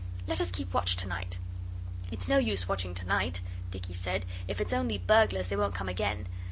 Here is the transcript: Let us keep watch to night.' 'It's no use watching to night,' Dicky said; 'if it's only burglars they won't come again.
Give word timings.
Let 0.25 0.41
us 0.41 0.49
keep 0.49 0.73
watch 0.73 0.95
to 0.95 1.07
night.' 1.07 1.37
'It's 2.11 2.27
no 2.27 2.39
use 2.39 2.67
watching 2.67 2.95
to 2.95 3.05
night,' 3.05 3.41
Dicky 3.69 3.93
said; 3.93 4.25
'if 4.47 4.59
it's 4.59 4.73
only 4.73 4.97
burglars 4.97 5.49
they 5.49 5.55
won't 5.55 5.75
come 5.75 5.89
again. 5.89 6.25